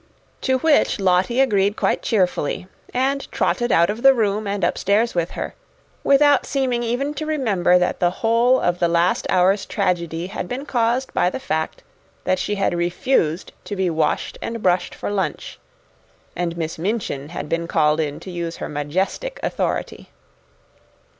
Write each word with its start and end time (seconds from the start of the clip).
To 0.41 0.57
which 0.57 0.99
Lottie 0.99 1.39
agreed 1.39 1.75
quite 1.75 2.01
cheerfully, 2.01 2.65
and 2.91 3.31
trotted 3.31 3.71
out 3.71 3.91
of 3.91 4.01
the 4.01 4.15
room 4.15 4.47
and 4.47 4.63
upstairs 4.63 5.13
with 5.13 5.29
her, 5.37 5.53
without 6.03 6.43
seeming 6.47 6.81
even 6.81 7.13
to 7.13 7.25
remember 7.27 7.77
that 7.77 7.99
the 7.99 8.09
whole 8.09 8.59
of 8.59 8.79
the 8.79 8.87
last 8.87 9.27
hour's 9.29 9.63
tragedy 9.63 10.25
had 10.25 10.47
been 10.47 10.65
caused 10.65 11.13
by 11.13 11.29
the 11.29 11.39
fact 11.39 11.83
that 12.23 12.39
she 12.39 12.55
had 12.55 12.73
refused 12.73 13.53
to 13.65 13.75
be 13.75 13.91
washed 13.91 14.39
and 14.41 14.63
brushed 14.63 14.95
for 14.95 15.11
lunch 15.11 15.59
and 16.35 16.57
Miss 16.57 16.79
Minchin 16.79 17.29
had 17.29 17.47
been 17.47 17.67
called 17.67 17.99
in 17.99 18.19
to 18.21 18.31
use 18.31 18.57
her 18.57 18.67
majestic 18.67 19.39
authority. 19.43 20.09